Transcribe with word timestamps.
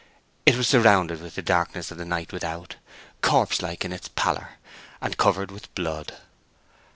It 0.47 0.55
was 0.55 0.67
surrounded 0.67 1.21
with 1.21 1.35
the 1.35 1.43
darkness 1.43 1.91
of 1.91 1.99
the 1.99 2.05
night 2.05 2.33
without, 2.33 2.75
corpse 3.21 3.61
like 3.61 3.85
in 3.85 3.93
its 3.93 4.07
pallor, 4.07 4.53
and 4.99 5.15
covered 5.15 5.51
with 5.51 5.71
blood. 5.75 6.17